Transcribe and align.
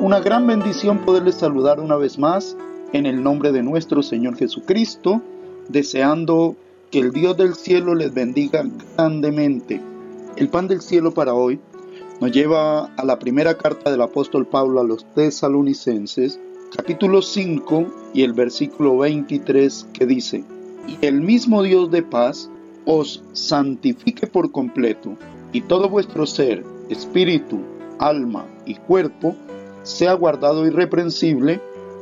una 0.00 0.18
gran 0.18 0.46
bendición 0.46 1.04
poderles 1.04 1.34
saludar 1.34 1.78
una 1.78 1.96
vez 1.96 2.18
más 2.18 2.56
en 2.94 3.04
el 3.04 3.22
nombre 3.22 3.52
de 3.52 3.62
nuestro 3.62 4.02
Señor 4.02 4.34
Jesucristo, 4.34 5.20
deseando 5.68 6.56
que 6.90 7.00
el 7.00 7.12
Dios 7.12 7.36
del 7.36 7.54
cielo 7.54 7.94
les 7.94 8.12
bendiga 8.14 8.64
grandemente. 8.96 9.78
El 10.36 10.48
pan 10.48 10.68
del 10.68 10.80
cielo 10.80 11.12
para 11.12 11.34
hoy 11.34 11.60
nos 12.18 12.32
lleva 12.32 12.86
a 12.96 13.04
la 13.04 13.18
primera 13.18 13.58
carta 13.58 13.90
del 13.90 14.00
apóstol 14.00 14.46
Pablo 14.46 14.80
a 14.80 14.84
los 14.84 15.04
tesalonicenses, 15.14 16.40
capítulo 16.74 17.20
5 17.20 17.86
y 18.14 18.22
el 18.22 18.32
versículo 18.32 18.96
23 18.96 19.86
que 19.92 20.06
dice, 20.06 20.44
y 20.88 21.04
el 21.04 21.20
mismo 21.20 21.62
Dios 21.62 21.90
de 21.90 22.02
paz 22.02 22.50
os 22.86 23.22
santifique 23.34 24.26
por 24.26 24.50
completo, 24.50 25.18
y 25.52 25.60
todo 25.60 25.90
vuestro 25.90 26.26
ser, 26.26 26.64
espíritu, 26.88 27.58
alma 27.98 28.46
y 28.64 28.76
cuerpo 28.76 29.36
sea 29.82 30.14
guardado 30.14 30.66
irreprensible 30.66 31.60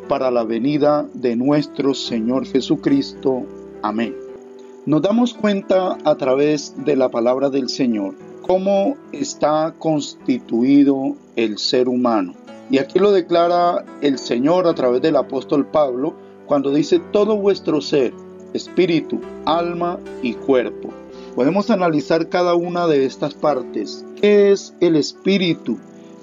para 0.09 0.31
la 0.31 0.45
venida 0.45 1.07
de 1.15 1.37
nuestro 1.37 1.95
Señor 1.95 2.47
Jesucristo. 2.47 3.43
Amén. 3.83 4.17
Nos 4.87 5.03
damos 5.03 5.35
cuenta 5.35 5.99
a 6.05 6.15
través 6.17 6.75
de 6.85 6.97
la 6.97 7.11
palabra 7.11 7.51
del 7.51 7.69
Señor 7.69 8.15
cómo 8.49 8.97
está 9.13 9.75
constituido 9.79 11.15
el 11.37 11.59
ser 11.59 11.89
humano. 11.89 12.33
Y 12.71 12.79
aquí 12.79 12.99
lo 12.99 13.13
declara 13.13 13.85
el 14.01 14.19
Señor 14.19 14.67
a 14.67 14.75
través 14.75 15.03
del 15.03 15.17
apóstol 15.17 15.67
Pablo 15.67 16.15
cuando 16.47 16.73
dice 16.73 16.99
todo 17.13 17.37
vuestro 17.37 17.83
ser, 17.83 18.15
espíritu, 18.55 19.21
alma 19.45 19.99
y 20.23 20.33
cuerpo. 20.33 20.89
Podemos 21.35 21.71
analizar 21.71 22.31
cada 22.31 22.55
una 22.55 22.87
de 22.87 23.05
estas 23.05 23.35
partes. 23.35 24.05
¿Qué 24.21 24.51
es 24.51 24.75
el 24.81 24.97
espíritu? 24.97 25.79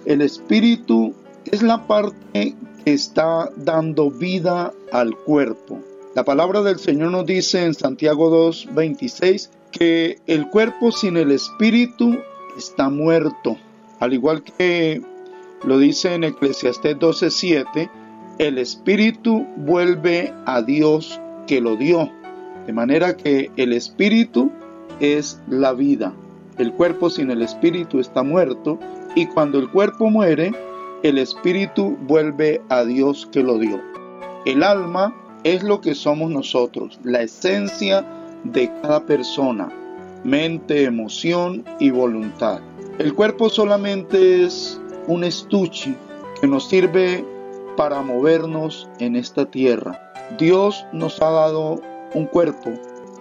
El 0.06 0.22
espíritu 0.22 1.14
es 1.52 1.62
la 1.62 1.86
parte 1.88 2.56
que 2.84 2.94
está 2.94 3.50
dando 3.58 4.12
vida 4.12 4.74
al 4.92 5.16
cuerpo. 5.16 5.80
La 6.16 6.24
palabra 6.24 6.62
del 6.62 6.80
Señor 6.80 7.12
nos 7.12 7.26
dice 7.26 7.66
en 7.66 7.74
Santiago 7.74 8.30
2:26 8.30 9.50
que 9.72 10.20
el 10.28 10.50
cuerpo 10.50 10.92
sin 10.92 11.18
el 11.18 11.32
espíritu 11.32 12.18
está 12.58 12.90
muerto. 12.90 13.58
Al 14.00 14.14
igual 14.14 14.44
que 14.44 15.02
lo 15.64 15.78
dice 15.78 16.14
en 16.14 16.24
Eclesiastés 16.24 16.98
12:7, 16.98 17.90
el 18.38 18.58
espíritu 18.58 19.46
vuelve 19.58 20.34
a 20.46 20.62
Dios 20.62 21.20
que 21.48 21.62
lo 21.62 21.76
dio. 21.76 22.10
De 22.66 22.74
manera 22.74 23.16
que 23.16 23.52
el 23.58 23.74
espíritu 23.74 24.52
es 25.00 25.40
la 25.50 25.74
vida. 25.74 26.14
El 26.58 26.72
cuerpo 26.74 27.10
sin 27.10 27.30
el 27.32 27.42
espíritu 27.42 28.00
está 28.00 28.24
muerto 28.24 28.80
y 29.16 29.28
cuando 29.28 29.60
el 29.60 29.70
cuerpo 29.70 30.10
muere, 30.10 30.54
el 31.06 31.20
espíritu 31.20 31.96
vuelve 32.08 32.64
a 32.70 32.84
Dios 32.84 33.30
que 33.32 33.44
lo 33.44 33.60
dio. 33.60 33.80
El 34.44 34.64
alma 34.64 35.16
es 35.44 35.62
lo 35.62 35.80
que 35.80 35.94
somos 35.94 36.32
nosotros, 36.32 37.00
la 37.04 37.22
esencia 37.22 38.04
de 38.44 38.72
cada 38.82 39.06
persona, 39.06 39.70
mente, 40.24 40.84
emoción 40.84 41.64
y 41.80 41.92
voluntad. 41.92 42.60
El 42.98 43.14
cuerpo 43.14 43.50
solamente 43.50 44.46
es 44.46 44.82
un 45.06 45.24
estuche 45.24 45.94
que 46.42 46.48
nos 46.48 46.68
sirve 46.68 47.24
para 47.78 48.02
movernos 48.02 48.90
en 48.98 49.16
esta 49.16 49.46
tierra. 49.46 50.12
Dios 50.40 50.88
nos 50.92 51.22
ha 51.22 51.30
dado 51.30 51.82
un 52.16 52.26
cuerpo 52.26 52.72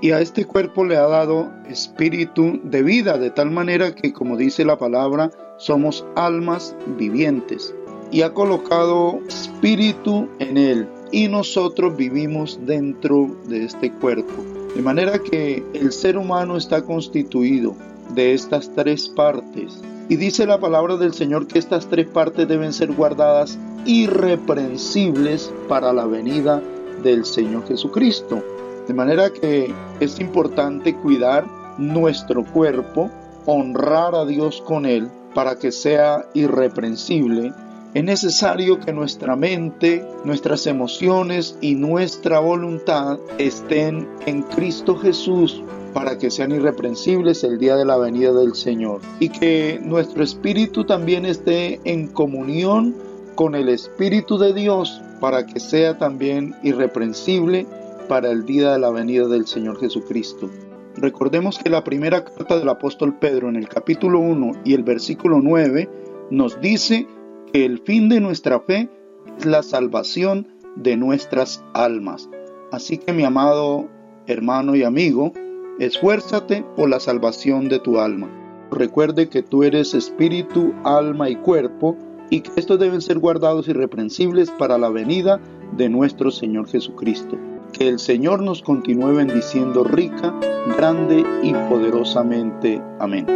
y 0.00 0.12
a 0.12 0.20
este 0.20 0.46
cuerpo 0.46 0.86
le 0.86 0.96
ha 0.96 1.06
dado 1.06 1.52
espíritu 1.68 2.60
de 2.64 2.82
vida, 2.82 3.18
de 3.18 3.30
tal 3.30 3.50
manera 3.50 3.94
que, 3.94 4.14
como 4.14 4.38
dice 4.38 4.64
la 4.64 4.78
palabra, 4.78 5.30
somos 5.58 6.04
almas 6.16 6.74
vivientes 6.98 7.74
y 8.10 8.22
ha 8.22 8.32
colocado 8.32 9.18
espíritu 9.28 10.28
en 10.38 10.56
él 10.56 10.88
y 11.10 11.28
nosotros 11.28 11.96
vivimos 11.96 12.58
dentro 12.64 13.36
de 13.46 13.64
este 13.64 13.90
cuerpo. 13.92 14.32
De 14.74 14.82
manera 14.82 15.18
que 15.18 15.64
el 15.74 15.92
ser 15.92 16.18
humano 16.18 16.56
está 16.56 16.82
constituido 16.82 17.74
de 18.14 18.34
estas 18.34 18.70
tres 18.74 19.08
partes. 19.08 19.80
Y 20.08 20.16
dice 20.16 20.46
la 20.46 20.58
palabra 20.58 20.96
del 20.96 21.14
Señor 21.14 21.46
que 21.46 21.58
estas 21.58 21.88
tres 21.88 22.06
partes 22.06 22.46
deben 22.48 22.72
ser 22.72 22.92
guardadas 22.92 23.58
irreprensibles 23.86 25.52
para 25.68 25.92
la 25.92 26.04
venida 26.04 26.62
del 27.02 27.24
Señor 27.24 27.66
Jesucristo. 27.66 28.42
De 28.86 28.94
manera 28.94 29.30
que 29.30 29.72
es 30.00 30.20
importante 30.20 30.94
cuidar 30.96 31.46
nuestro 31.78 32.44
cuerpo, 32.44 33.10
honrar 33.46 34.14
a 34.14 34.24
Dios 34.24 34.62
con 34.66 34.84
él 34.84 35.10
para 35.34 35.58
que 35.58 35.72
sea 35.72 36.26
irreprensible. 36.34 37.52
Es 37.92 38.04
necesario 38.04 38.80
que 38.80 38.92
nuestra 38.92 39.36
mente, 39.36 40.04
nuestras 40.24 40.66
emociones 40.66 41.56
y 41.60 41.74
nuestra 41.74 42.40
voluntad 42.40 43.18
estén 43.38 44.08
en 44.26 44.42
Cristo 44.42 44.96
Jesús 44.96 45.62
para 45.92 46.18
que 46.18 46.30
sean 46.30 46.50
irreprensibles 46.50 47.44
el 47.44 47.58
día 47.58 47.76
de 47.76 47.84
la 47.84 47.96
venida 47.96 48.32
del 48.32 48.54
Señor 48.56 49.00
y 49.20 49.28
que 49.28 49.80
nuestro 49.82 50.24
espíritu 50.24 50.84
también 50.84 51.24
esté 51.24 51.80
en 51.84 52.08
comunión 52.08 52.96
con 53.36 53.54
el 53.54 53.68
Espíritu 53.68 54.38
de 54.38 54.52
Dios 54.52 55.00
para 55.20 55.46
que 55.46 55.60
sea 55.60 55.96
también 55.96 56.54
irreprensible 56.62 57.66
para 58.08 58.30
el 58.30 58.44
día 58.44 58.72
de 58.72 58.78
la 58.78 58.90
venida 58.90 59.26
del 59.28 59.46
Señor 59.46 59.80
Jesucristo. 59.80 60.50
Recordemos 60.96 61.58
que 61.58 61.70
la 61.70 61.82
primera 61.82 62.24
carta 62.24 62.58
del 62.58 62.68
apóstol 62.68 63.18
Pedro 63.18 63.48
en 63.48 63.56
el 63.56 63.68
capítulo 63.68 64.20
1 64.20 64.52
y 64.64 64.74
el 64.74 64.84
versículo 64.84 65.40
9 65.42 65.90
nos 66.30 66.60
dice 66.60 67.08
que 67.52 67.64
el 67.64 67.80
fin 67.80 68.08
de 68.08 68.20
nuestra 68.20 68.60
fe 68.60 68.88
es 69.36 69.44
la 69.44 69.62
salvación 69.62 70.46
de 70.76 70.96
nuestras 70.96 71.64
almas. 71.74 72.30
Así 72.70 72.98
que 72.98 73.12
mi 73.12 73.24
amado 73.24 73.88
hermano 74.26 74.76
y 74.76 74.84
amigo, 74.84 75.32
esfuérzate 75.78 76.64
por 76.76 76.88
la 76.88 77.00
salvación 77.00 77.68
de 77.68 77.80
tu 77.80 77.98
alma. 77.98 78.30
Recuerde 78.70 79.28
que 79.28 79.42
tú 79.42 79.64
eres 79.64 79.94
espíritu, 79.94 80.72
alma 80.84 81.28
y 81.28 81.36
cuerpo 81.36 81.96
y 82.30 82.40
que 82.40 82.52
estos 82.56 82.78
deben 82.78 83.00
ser 83.00 83.18
guardados 83.18 83.68
irreprensibles 83.68 84.50
para 84.52 84.78
la 84.78 84.88
venida 84.88 85.40
de 85.76 85.88
nuestro 85.88 86.30
Señor 86.30 86.68
Jesucristo. 86.68 87.36
Que 87.74 87.88
el 87.88 87.98
Señor 87.98 88.40
nos 88.40 88.62
continúe 88.62 89.14
bendiciendo 89.14 89.82
rica, 89.82 90.32
grande 90.78 91.24
y 91.42 91.52
poderosamente. 91.68 92.80
Amén. 93.00 93.26